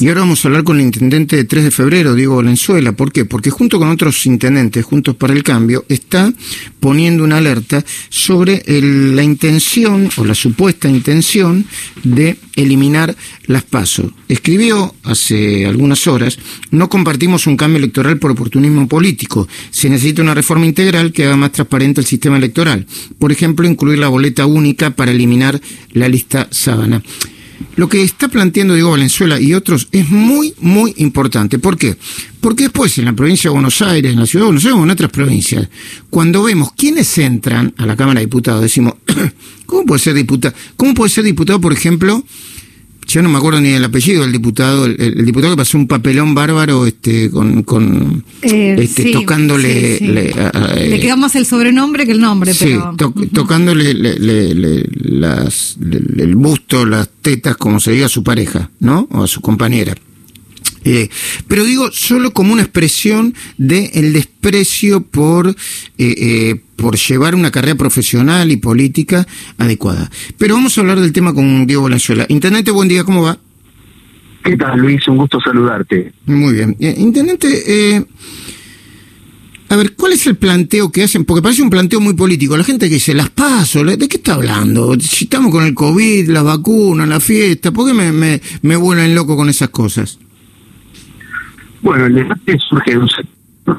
Y 0.00 0.08
ahora 0.08 0.22
vamos 0.22 0.44
a 0.44 0.48
hablar 0.48 0.64
con 0.64 0.78
el 0.78 0.86
intendente 0.86 1.36
de 1.36 1.44
3 1.44 1.64
de 1.64 1.70
febrero, 1.70 2.14
Diego 2.14 2.36
Valenzuela. 2.36 2.92
¿Por 2.92 3.12
qué? 3.12 3.24
Porque 3.24 3.50
junto 3.50 3.78
con 3.78 3.90
otros 3.90 4.26
intendentes, 4.26 4.84
Juntos 4.84 5.14
para 5.14 5.32
el 5.32 5.44
Cambio, 5.44 5.84
está 5.88 6.32
poniendo 6.80 7.22
una 7.22 7.36
alerta 7.38 7.84
sobre 8.08 8.62
la 8.66 9.22
intención 9.22 10.10
o 10.16 10.24
la 10.24 10.34
supuesta 10.34 10.88
intención 10.88 11.64
de 12.02 12.36
eliminar 12.56 13.14
las 13.46 13.62
pasos. 13.62 14.10
Escribió 14.28 14.94
hace 15.04 15.64
algunas 15.64 16.06
horas, 16.08 16.38
no 16.70 16.88
compartimos 16.88 17.46
un 17.46 17.56
cambio 17.56 17.78
electoral 17.78 18.18
por 18.18 18.32
oportunismo 18.32 18.88
político. 18.88 19.46
Se 19.70 19.88
necesita 19.88 20.22
una 20.22 20.34
reforma 20.34 20.66
integral 20.66 21.12
que 21.12 21.24
haga 21.24 21.36
más 21.36 21.52
transparente 21.52 22.00
el 22.00 22.06
sistema 22.06 22.36
electoral. 22.36 22.86
Por 23.18 23.30
ejemplo, 23.30 23.66
incluir 23.66 23.98
la 23.98 24.08
boleta 24.08 24.44
única 24.44 24.90
para 24.90 25.12
eliminar 25.12 25.60
la 25.92 26.08
lista 26.08 26.48
sábana. 26.50 27.02
Lo 27.76 27.88
que 27.88 28.02
está 28.02 28.28
planteando 28.28 28.74
Diego 28.74 28.90
Valenzuela 28.90 29.40
y 29.40 29.54
otros 29.54 29.88
es 29.92 30.08
muy, 30.08 30.54
muy 30.60 30.94
importante. 30.98 31.58
¿Por 31.58 31.76
qué? 31.76 31.96
Porque 32.40 32.64
después 32.64 32.96
en 32.98 33.06
la 33.06 33.12
provincia 33.12 33.50
de 33.50 33.54
Buenos 33.54 33.82
Aires, 33.82 34.12
en 34.12 34.20
la 34.20 34.26
ciudad 34.26 34.44
de 34.44 34.46
Buenos 34.46 34.64
Aires 34.64 34.78
o 34.78 34.84
en 34.84 34.90
otras 34.90 35.10
provincias, 35.10 35.68
cuando 36.10 36.42
vemos 36.42 36.72
quiénes 36.76 37.16
entran 37.18 37.74
a 37.76 37.86
la 37.86 37.96
Cámara 37.96 38.20
de 38.20 38.26
Diputados, 38.26 38.62
decimos, 38.62 38.94
¿cómo 39.66 39.84
puede 39.86 40.00
ser 40.00 40.14
diputado? 40.14 40.54
¿Cómo 40.76 40.94
puede 40.94 41.10
ser 41.10 41.24
diputado, 41.24 41.60
por 41.60 41.72
ejemplo, 41.72 42.24
yo 43.14 43.22
no 43.22 43.28
me 43.28 43.38
acuerdo 43.38 43.60
ni 43.60 43.68
el 43.68 43.84
apellido 43.84 44.22
del 44.22 44.32
diputado, 44.32 44.86
el, 44.86 45.24
diputado 45.24 45.52
que 45.52 45.58
pasó 45.58 45.78
un 45.78 45.86
papelón 45.86 46.34
bárbaro 46.34 46.84
este 46.84 47.30
con, 47.30 47.62
con 47.62 48.24
eh, 48.42 48.74
este, 48.76 49.12
tocándole 49.12 50.00
le, 50.00 50.32
queda 50.98 51.14
más 51.14 51.36
el 51.36 51.46
sobrenombre 51.46 52.06
que 52.06 52.10
el 52.10 52.20
nombre 52.20 52.50
pero 52.58 52.96
tocándole 53.32 53.94
las, 53.94 55.76
el 55.80 56.34
busto 56.34 56.84
las 56.84 57.08
tetas 57.22 57.56
como 57.56 57.78
se 57.78 57.92
diga 57.92 58.06
a 58.06 58.08
su 58.08 58.24
pareja 58.24 58.72
no 58.80 59.06
o 59.12 59.22
a 59.22 59.28
su 59.28 59.40
compañera 59.40 59.94
eh, 60.84 61.08
pero 61.48 61.64
digo 61.64 61.90
solo 61.90 62.32
como 62.32 62.52
una 62.52 62.62
expresión 62.62 63.34
del 63.56 63.90
el 63.94 64.12
desprecio 64.12 65.00
por, 65.00 65.48
eh, 65.48 65.54
eh, 65.98 66.60
por 66.76 66.96
llevar 66.96 67.34
una 67.34 67.50
carrera 67.50 67.74
profesional 67.76 68.50
y 68.52 68.56
política 68.56 69.26
adecuada. 69.58 70.10
Pero 70.38 70.54
vamos 70.54 70.76
a 70.76 70.82
hablar 70.82 71.00
del 71.00 71.12
tema 71.12 71.34
con 71.34 71.66
Diego 71.66 71.82
Valenzuela. 71.82 72.26
Intendente, 72.28 72.70
buen 72.70 72.88
día, 72.88 73.04
¿cómo 73.04 73.22
va? 73.22 73.38
¿Qué 74.44 74.56
tal, 74.56 74.78
Luis? 74.78 75.06
Un 75.08 75.16
gusto 75.16 75.40
saludarte. 75.40 76.12
Muy 76.26 76.52
bien. 76.52 76.76
Intendente, 76.78 78.04
a 79.70 79.76
ver, 79.76 79.94
¿cuál 79.96 80.12
es 80.12 80.26
el 80.26 80.36
planteo 80.36 80.92
que 80.92 81.02
hacen? 81.02 81.24
Porque 81.24 81.42
parece 81.42 81.62
un 81.62 81.70
planteo 81.70 81.98
muy 81.98 82.14
político. 82.14 82.56
La 82.56 82.64
gente 82.64 82.88
que 82.88 82.96
dice, 82.96 83.14
las 83.14 83.30
paso, 83.30 83.82
¿de 83.82 83.96
qué 84.06 84.18
está 84.18 84.34
hablando? 84.34 84.94
Si 85.00 85.24
estamos 85.24 85.50
con 85.50 85.64
el 85.64 85.74
COVID, 85.74 86.28
las 86.28 86.44
vacunas, 86.44 87.08
la 87.08 87.18
fiesta, 87.18 87.72
¿por 87.72 87.88
qué 87.88 87.94
me, 87.94 88.12
me, 88.12 88.40
me 88.62 88.76
vuelven 88.76 89.14
loco 89.14 89.36
con 89.36 89.48
esas 89.48 89.70
cosas? 89.70 90.18
Bueno, 91.84 92.06
el 92.06 92.14
debate 92.14 92.58
surge 92.66 92.92
de 92.92 92.98
un 92.98 93.08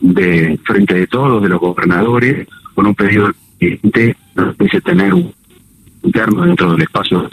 de 0.00 0.56
frente 0.64 0.94
de 0.94 1.06
todos, 1.08 1.42
de 1.42 1.48
los 1.48 1.58
gobernadores, 1.58 2.46
con 2.72 2.86
un 2.86 2.94
pedido 2.94 3.28
de 3.58 4.16
dice 4.56 4.80
tener 4.82 5.12
un 5.12 5.34
interno 6.04 6.44
dentro 6.44 6.70
del 6.72 6.82
espacio 6.82 7.28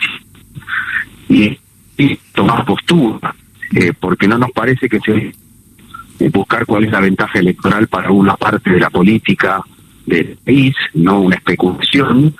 y, 1.29 1.55
tomar 2.33 2.65
postura, 2.65 3.35
eh, 3.75 3.93
porque 3.99 4.27
no 4.27 4.39
nos 4.39 4.51
parece 4.53 4.89
que 4.89 4.99
se 5.01 5.33
eh, 6.19 6.29
buscar 6.33 6.65
cuál 6.65 6.85
es 6.85 6.91
la 6.91 6.99
ventaja 6.99 7.37
electoral 7.37 7.87
para 7.87 8.09
una 8.09 8.35
parte 8.35 8.71
de 8.71 8.79
la 8.79 8.89
política 8.89 9.61
del 10.07 10.35
país, 10.43 10.75
no 10.95 11.21
una 11.21 11.35
especulación, 11.35 12.35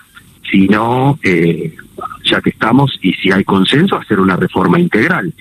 sino, 0.50 1.20
eh, 1.22 1.76
ya 2.24 2.42
que 2.42 2.50
estamos 2.50 2.92
y 3.04 3.14
si 3.14 3.32
hay 3.32 3.44
consenso, 3.44 3.98
hacer 3.98 4.20
una 4.20 4.36
reforma 4.36 4.80
integral. 4.80 5.32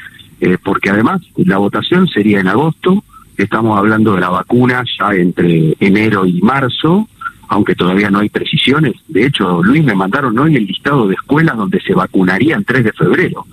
Eh, 0.44 0.58
porque 0.62 0.90
además 0.90 1.22
la 1.36 1.56
votación 1.56 2.06
sería 2.06 2.38
en 2.38 2.48
agosto, 2.48 3.02
estamos 3.38 3.78
hablando 3.78 4.12
de 4.14 4.20
la 4.20 4.28
vacuna 4.28 4.84
ya 4.98 5.14
entre 5.14 5.74
enero 5.80 6.26
y 6.26 6.42
marzo, 6.42 7.08
aunque 7.48 7.74
todavía 7.74 8.10
no 8.10 8.18
hay 8.18 8.28
precisiones. 8.28 8.92
De 9.08 9.24
hecho, 9.24 9.62
Luis, 9.62 9.82
me 9.82 9.94
mandaron 9.94 10.38
hoy 10.38 10.56
el 10.56 10.66
listado 10.66 11.08
de 11.08 11.14
escuelas 11.14 11.56
donde 11.56 11.80
se 11.80 11.94
vacunaría 11.94 12.56
el 12.56 12.64
3 12.66 12.84
de 12.84 12.92
febrero. 12.92 13.46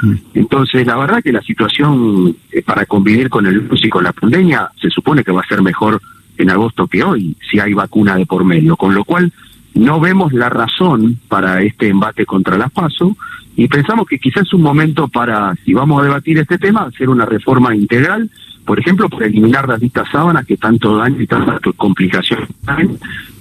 Mm. 0.00 0.14
Entonces, 0.32 0.86
la 0.86 0.96
verdad 0.96 1.22
que 1.22 1.32
la 1.32 1.42
situación 1.42 2.34
eh, 2.50 2.62
para 2.62 2.86
convivir 2.86 3.28
con 3.28 3.44
el 3.44 3.60
virus 3.60 3.84
y 3.84 3.90
con 3.90 4.04
la 4.04 4.14
pandemia 4.14 4.70
se 4.80 4.88
supone 4.88 5.22
que 5.22 5.32
va 5.32 5.42
a 5.42 5.48
ser 5.48 5.60
mejor 5.60 6.00
en 6.38 6.48
agosto 6.48 6.86
que 6.86 7.04
hoy, 7.04 7.36
si 7.50 7.60
hay 7.60 7.74
vacuna 7.74 8.16
de 8.16 8.24
por 8.24 8.42
medio. 8.42 8.74
Con 8.74 8.94
lo 8.94 9.04
cual, 9.04 9.30
no 9.74 10.00
vemos 10.00 10.32
la 10.32 10.48
razón 10.48 11.18
para 11.28 11.62
este 11.62 11.88
embate 11.88 12.26
contra 12.26 12.56
las 12.56 12.70
PASO 12.70 13.16
y 13.56 13.68
pensamos 13.68 14.06
que 14.06 14.18
quizás 14.18 14.46
es 14.46 14.54
un 14.54 14.62
momento 14.62 15.08
para, 15.08 15.54
si 15.64 15.74
vamos 15.74 16.00
a 16.00 16.04
debatir 16.04 16.38
este 16.38 16.58
tema, 16.58 16.82
hacer 16.82 17.08
una 17.08 17.26
reforma 17.26 17.74
integral, 17.74 18.30
por 18.64 18.78
ejemplo, 18.78 19.08
por 19.08 19.22
eliminar 19.22 19.68
las 19.68 19.80
listas 19.80 20.08
sábanas 20.12 20.46
que 20.46 20.56
tanto 20.56 20.96
daño 20.96 21.20
y 21.20 21.26
tantas 21.26 21.60
complicaciones 21.76 22.48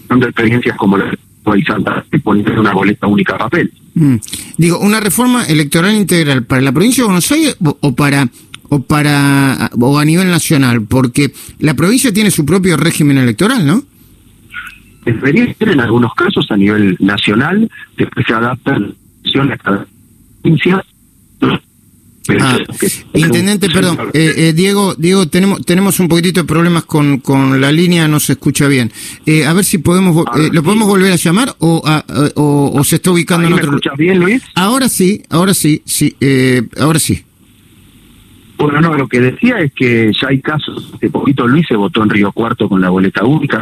dando 0.07 0.25
experiencias 0.25 0.77
como 0.77 0.97
la 0.97 1.05
de 1.05 1.63
Santa 1.63 2.05
y 2.11 2.17
poner 2.19 2.59
una 2.59 2.73
boleta 2.73 3.07
única 3.07 3.35
a 3.35 3.37
papel. 3.37 3.71
Mm. 3.95 4.15
Digo, 4.57 4.79
una 4.79 4.99
reforma 4.99 5.45
electoral 5.45 5.95
integral 5.95 6.43
para 6.43 6.61
la 6.61 6.71
provincia 6.71 7.03
de 7.03 7.05
Buenos 7.05 7.31
Aires 7.31 7.55
o 7.59 7.95
para 7.95 8.27
o 8.69 8.81
para 8.81 9.71
o 9.79 9.97
a 9.99 10.05
nivel 10.05 10.29
nacional, 10.29 10.81
porque 10.81 11.31
la 11.59 11.73
provincia 11.73 12.11
tiene 12.11 12.31
su 12.31 12.45
propio 12.45 12.75
régimen 12.75 13.17
electoral, 13.17 13.65
¿no? 13.65 13.83
En 15.07 15.79
algunos 15.79 16.13
casos 16.13 16.51
a 16.51 16.57
nivel 16.57 16.97
nacional, 16.99 17.69
después 17.97 18.25
se 18.25 18.33
adaptan 18.33 18.93
a 19.35 19.57
cada 19.57 19.85
Ah, 22.39 22.57
intendente, 23.13 23.69
perdón, 23.69 23.97
eh, 24.13 24.33
eh, 24.35 24.53
Diego, 24.53 24.95
Diego, 24.95 25.27
tenemos 25.27 25.65
tenemos 25.65 25.99
un 26.01 26.09
poquitito 26.09 26.41
de 26.41 26.47
problemas 26.47 26.83
con, 26.83 27.19
con 27.19 27.61
la 27.61 27.71
línea, 27.71 28.07
no 28.07 28.19
se 28.19 28.33
escucha 28.33 28.67
bien. 28.67 28.91
Eh, 29.25 29.45
a 29.45 29.53
ver 29.53 29.63
si 29.63 29.77
podemos, 29.77 30.25
lo 30.51 30.63
podemos 30.63 30.87
volver 30.87 31.13
a 31.13 31.15
llamar 31.15 31.55
o, 31.59 31.81
o, 32.35 32.83
se 32.83 32.97
está 32.97 33.11
ubicando 33.11 33.47
en 33.47 33.53
otro. 33.53 33.71
¿Me 33.71 33.77
escuchas 33.77 33.97
bien, 33.97 34.19
Luis? 34.19 34.43
Ahora 34.55 34.89
sí, 34.89 35.23
ahora 35.29 35.53
sí, 35.53 35.81
sí, 35.85 36.15
ahora 36.77 36.99
sí. 36.99 37.23
Bueno, 38.57 38.81
no, 38.81 38.95
lo 38.95 39.07
que 39.07 39.21
decía 39.21 39.59
es 39.59 39.71
que 39.71 40.11
ya 40.19 40.29
hay 40.29 40.41
casos. 40.41 40.91
Hace 40.95 41.09
poquito 41.09 41.47
Luis 41.47 41.65
se 41.67 41.75
votó 41.75 42.03
en 42.03 42.09
Río 42.09 42.31
Cuarto 42.31 42.67
con 42.67 42.81
la 42.81 42.89
boleta 42.89 43.23
única, 43.23 43.61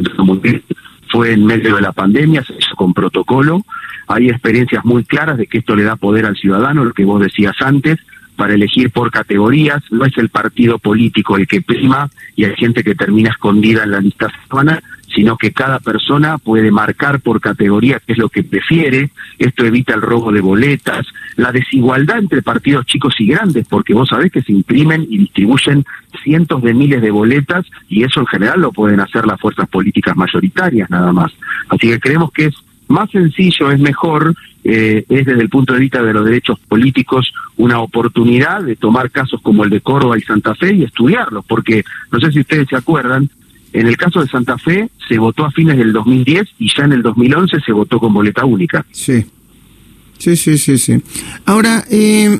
fue 1.10 1.34
en 1.34 1.46
medio 1.46 1.76
de 1.76 1.82
la 1.82 1.92
pandemia, 1.92 2.44
se 2.44 2.54
con 2.76 2.94
protocolo. 2.94 3.62
Hay 4.08 4.30
experiencias 4.30 4.86
muy 4.86 5.04
claras 5.04 5.38
de 5.38 5.48
que 5.48 5.60
esto 5.60 5.76
le 5.76 5.84
da 5.84 5.96
poder 5.96 6.26
al 6.26 6.36
ciudadano, 6.36 6.86
lo 6.86 6.94
que 6.94 7.06
vos 7.06 7.22
decías 7.22 7.56
antes, 7.62 8.00
para 8.36 8.54
elegir 8.54 8.92
por 8.92 9.12
categorías, 9.12 9.82
no 9.92 10.06
es 10.06 10.18
el 10.18 10.30
partido 10.30 10.78
político 10.78 11.38
el 11.38 11.48
que 11.48 11.62
prima 11.62 12.10
y 12.36 12.44
hay 12.44 12.56
gente 12.56 12.84
que 12.84 12.96
termina 12.96 13.30
escondida 13.30 13.84
en 13.84 13.92
la 13.92 14.02
lista 14.02 14.28
semana, 14.48 14.82
sino 15.16 15.38
que 15.38 15.54
cada 15.54 15.80
persona 15.80 16.38
puede 16.38 16.70
marcar 16.72 17.22
por 17.22 17.40
categoría 17.40 18.02
qué 18.06 18.12
es 18.12 18.18
lo 18.18 18.28
que 18.28 18.44
prefiere, 18.44 19.12
esto 19.40 19.66
evita 19.66 19.94
el 19.94 20.02
robo 20.02 20.32
de 20.32 20.42
boletas, 20.42 21.08
la 21.38 21.54
desigualdad 21.54 22.20
entre 22.20 22.42
partidos 22.42 22.86
chicos 22.86 23.16
y 23.20 23.28
grandes, 23.28 23.66
porque 23.68 23.94
vos 23.94 24.10
sabés 24.10 24.32
que 24.32 24.42
se 24.42 24.52
imprimen 24.52 25.08
y 25.10 25.20
distribuyen 25.20 25.86
cientos 26.22 26.62
de 26.62 26.74
miles 26.74 27.02
de 27.02 27.12
boletas 27.12 27.66
y 27.88 28.04
eso 28.04 28.20
en 28.20 28.28
general 28.28 28.60
lo 28.60 28.72
pueden 28.72 29.00
hacer 29.00 29.26
las 29.26 29.40
fuerzas 29.40 29.70
políticas 29.70 30.16
mayoritarias 30.18 30.90
nada 30.90 31.14
más. 31.14 31.32
Así 31.70 31.88
que 31.88 32.00
creemos 32.00 32.32
que 32.32 32.46
es 32.48 32.56
más 32.88 33.10
sencillo, 33.10 33.72
es 33.72 33.80
mejor, 33.80 34.36
eh, 34.64 35.06
es 35.08 35.26
desde 35.26 35.42
el 35.42 35.50
punto 35.50 35.74
de 35.74 35.80
vista 35.80 36.04
de 36.04 36.14
los 36.14 36.26
derechos 36.26 36.60
políticos 36.68 37.34
una 37.58 37.80
oportunidad 37.80 38.62
de 38.64 38.76
tomar 38.76 39.12
casos 39.12 39.42
como 39.42 39.64
el 39.64 39.70
de 39.70 39.82
Córdoba 39.82 40.18
y 40.18 40.22
Santa 40.22 40.54
Fe 40.56 40.74
y 40.74 40.84
estudiarlos, 40.84 41.46
porque 41.46 41.84
no 42.12 42.20
sé 42.20 42.32
si 42.32 42.42
ustedes 42.42 42.68
se 42.68 42.76
acuerdan, 42.76 43.30
en 43.76 43.88
el 43.88 43.98
caso 43.98 44.22
de 44.22 44.28
Santa 44.28 44.58
Fe 44.58 44.90
se 45.08 45.18
votó 45.18 45.46
a 45.46 45.52
fines 45.52 45.78
del 45.78 45.92
2010 45.94 46.48
y 46.60 46.72
ya 46.76 46.86
en 46.86 46.94
el 46.94 47.02
2011 47.02 47.60
se 47.66 47.72
votó 47.72 48.00
con 48.00 48.14
boleta 48.14 48.46
única. 48.46 48.86
Sí, 48.92 49.26
sí, 50.18 50.36
sí, 50.36 50.58
sí. 50.58 50.78
sí. 50.78 51.02
Ahora, 51.46 51.84
eh, 51.92 52.40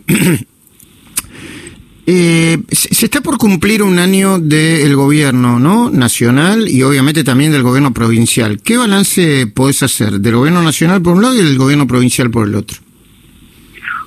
Eh, 2.08 2.60
se 2.70 3.06
está 3.06 3.22
por 3.22 3.40
cumplir 3.40 3.82
un 3.82 3.98
año 3.98 4.38
del 4.38 4.96
gobierno 4.96 5.60
¿no? 5.60 5.90
nacional 5.90 6.70
y 6.70 6.84
obviamente 6.84 7.24
también 7.24 7.52
del 7.52 7.64
gobierno 7.64 7.94
provincial. 7.94 8.62
¿Qué 8.62 8.78
balance 8.78 9.48
podés 9.48 9.82
hacer 9.82 10.20
del 10.20 10.36
gobierno 10.36 10.62
nacional 10.62 11.02
por 11.02 11.16
un 11.16 11.24
lado 11.24 11.34
y 11.34 11.44
del 11.44 11.58
gobierno 11.58 11.88
provincial 11.88 12.30
por 12.30 12.48
el 12.48 12.56
otro? 12.56 12.78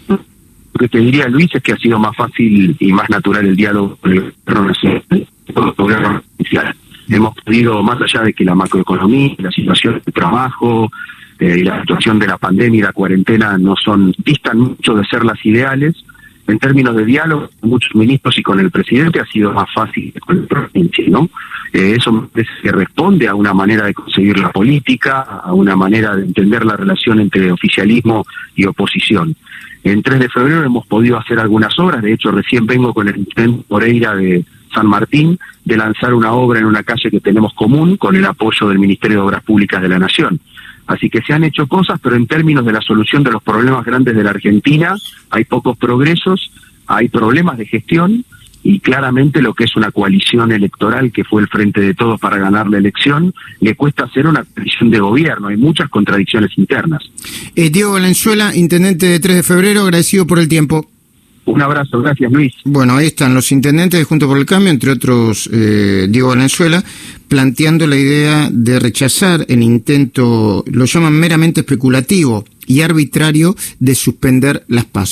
Lo 0.08 0.18
que 0.78 0.88
te 0.88 0.98
diría, 0.98 1.26
Luis, 1.26 1.52
es 1.52 1.60
que 1.60 1.72
ha 1.72 1.76
sido 1.76 1.98
más 1.98 2.16
fácil 2.16 2.76
y 2.78 2.92
más 2.92 3.10
natural 3.10 3.44
el 3.44 3.56
diálogo 3.56 3.96
con 3.96 4.12
el 4.12 4.32
gobierno 4.46 4.68
nacional 4.68 5.02
con 5.52 5.68
el 5.68 5.74
gobierno 5.74 6.22
provincial. 6.36 6.76
Hemos 7.08 7.34
podido, 7.36 7.82
más 7.82 8.00
allá 8.00 8.22
de 8.22 8.34
que 8.34 8.44
la 8.44 8.54
macroeconomía, 8.54 9.34
la 9.38 9.50
situación 9.50 10.02
de 10.04 10.12
trabajo 10.12 10.90
eh, 11.38 11.62
la 11.62 11.80
situación 11.80 12.18
de 12.18 12.26
la 12.26 12.36
pandemia 12.36 12.78
y 12.78 12.82
la 12.82 12.92
cuarentena 12.92 13.56
no 13.58 13.76
son 13.76 14.12
distan 14.18 14.58
mucho 14.58 14.94
de 14.94 15.04
ser 15.06 15.24
las 15.24 15.44
ideales, 15.46 15.94
en 16.48 16.58
términos 16.58 16.96
de 16.96 17.04
diálogo 17.04 17.48
con 17.60 17.70
muchos 17.70 17.94
ministros 17.94 18.36
y 18.38 18.42
con 18.42 18.58
el 18.58 18.72
presidente 18.72 19.20
ha 19.20 19.26
sido 19.26 19.52
más 19.52 19.68
fácil 19.72 20.12
que 20.12 20.18
con 20.18 20.36
el 20.36 20.46
provincia, 20.46 21.04
¿no? 21.08 21.28
Eh, 21.72 21.94
eso 21.96 22.28
que 22.32 22.72
responde 22.72 23.28
a 23.28 23.36
una 23.36 23.54
manera 23.54 23.84
de 23.84 23.94
conseguir 23.94 24.38
la 24.38 24.50
política, 24.50 25.20
a 25.20 25.52
una 25.52 25.76
manera 25.76 26.16
de 26.16 26.24
entender 26.24 26.64
la 26.64 26.76
relación 26.76 27.20
entre 27.20 27.52
oficialismo 27.52 28.26
y 28.56 28.64
oposición. 28.64 29.36
En 29.84 30.02
3 30.02 30.18
de 30.18 30.28
febrero 30.30 30.64
hemos 30.64 30.86
podido 30.86 31.18
hacer 31.18 31.38
algunas 31.38 31.78
obras, 31.78 32.02
de 32.02 32.14
hecho 32.14 32.32
recién 32.32 32.66
vengo 32.66 32.92
con 32.92 33.06
el 33.06 33.16
intento 33.16 33.64
Moreira 33.68 34.16
de 34.16 34.44
San 34.72 34.86
Martín 34.86 35.38
de 35.64 35.76
lanzar 35.76 36.14
una 36.14 36.32
obra 36.32 36.60
en 36.60 36.66
una 36.66 36.82
calle 36.82 37.10
que 37.10 37.20
tenemos 37.20 37.54
común 37.54 37.96
con 37.96 38.16
el 38.16 38.24
apoyo 38.24 38.68
del 38.68 38.78
Ministerio 38.78 39.18
de 39.18 39.22
Obras 39.24 39.44
Públicas 39.44 39.82
de 39.82 39.88
la 39.88 39.98
Nación. 39.98 40.40
Así 40.86 41.10
que 41.10 41.20
se 41.20 41.34
han 41.34 41.44
hecho 41.44 41.66
cosas, 41.66 42.00
pero 42.02 42.16
en 42.16 42.26
términos 42.26 42.64
de 42.64 42.72
la 42.72 42.80
solución 42.80 43.22
de 43.22 43.30
los 43.30 43.42
problemas 43.42 43.84
grandes 43.84 44.16
de 44.16 44.24
la 44.24 44.30
Argentina 44.30 44.96
hay 45.30 45.44
pocos 45.44 45.76
progresos, 45.76 46.50
hay 46.86 47.08
problemas 47.08 47.58
de 47.58 47.66
gestión 47.66 48.24
y 48.62 48.80
claramente 48.80 49.40
lo 49.40 49.54
que 49.54 49.64
es 49.64 49.76
una 49.76 49.90
coalición 49.90 50.50
electoral 50.50 51.12
que 51.12 51.24
fue 51.24 51.42
el 51.42 51.48
frente 51.48 51.80
de 51.80 51.94
todos 51.94 52.18
para 52.18 52.38
ganar 52.38 52.68
la 52.68 52.78
elección, 52.78 53.34
le 53.60 53.74
cuesta 53.74 54.04
hacer 54.04 54.26
una 54.26 54.44
coalición 54.44 54.90
de 54.90 54.98
gobierno, 54.98 55.48
hay 55.48 55.56
muchas 55.56 55.88
contradicciones 55.90 56.56
internas. 56.56 57.02
Eh, 57.54 57.70
Diego 57.70 57.92
Valenzuela, 57.92 58.56
intendente 58.56 59.06
de 59.06 59.20
3 59.20 59.36
de 59.36 59.42
febrero, 59.42 59.82
agradecido 59.82 60.26
por 60.26 60.38
el 60.38 60.48
tiempo. 60.48 60.86
Un 61.48 61.62
abrazo, 61.62 62.02
gracias 62.02 62.30
Luis. 62.30 62.52
Bueno, 62.64 62.94
ahí 62.96 63.06
están 63.06 63.32
los 63.32 63.50
intendentes 63.52 63.98
de 63.98 64.04
Junto 64.04 64.28
por 64.28 64.36
el 64.36 64.44
Cambio, 64.44 64.70
entre 64.70 64.90
otros 64.90 65.48
eh, 65.50 66.06
Diego 66.10 66.28
Valenzuela, 66.28 66.84
planteando 67.26 67.86
la 67.86 67.96
idea 67.96 68.50
de 68.52 68.78
rechazar 68.78 69.46
el 69.48 69.62
intento, 69.62 70.62
lo 70.66 70.84
llaman 70.84 71.14
meramente 71.14 71.60
especulativo 71.60 72.44
y 72.66 72.82
arbitrario, 72.82 73.56
de 73.78 73.94
suspender 73.94 74.64
las 74.68 74.84
pasos. 74.84 75.06